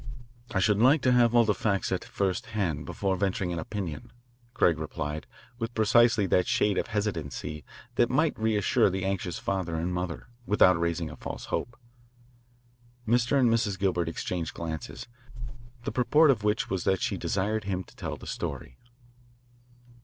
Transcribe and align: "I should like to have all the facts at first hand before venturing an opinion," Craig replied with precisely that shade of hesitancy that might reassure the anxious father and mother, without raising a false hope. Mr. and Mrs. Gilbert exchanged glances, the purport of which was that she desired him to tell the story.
"I 0.51 0.57
should 0.57 0.79
like 0.79 1.03
to 1.03 1.11
have 1.11 1.35
all 1.35 1.43
the 1.45 1.53
facts 1.53 1.91
at 1.91 2.03
first 2.03 2.47
hand 2.57 2.87
before 2.87 3.15
venturing 3.15 3.53
an 3.53 3.59
opinion," 3.59 4.11
Craig 4.55 4.79
replied 4.79 5.27
with 5.59 5.75
precisely 5.75 6.25
that 6.25 6.47
shade 6.47 6.79
of 6.79 6.87
hesitancy 6.87 7.63
that 7.97 8.09
might 8.09 8.35
reassure 8.39 8.89
the 8.89 9.05
anxious 9.05 9.37
father 9.37 9.75
and 9.75 9.93
mother, 9.93 10.25
without 10.47 10.79
raising 10.79 11.11
a 11.11 11.15
false 11.15 11.45
hope. 11.53 11.77
Mr. 13.07 13.37
and 13.39 13.51
Mrs. 13.51 13.77
Gilbert 13.77 14.09
exchanged 14.09 14.55
glances, 14.55 15.07
the 15.83 15.91
purport 15.91 16.31
of 16.31 16.43
which 16.43 16.67
was 16.67 16.83
that 16.83 16.99
she 16.99 17.15
desired 17.15 17.65
him 17.65 17.83
to 17.83 17.95
tell 17.95 18.17
the 18.17 18.25
story. 18.25 18.79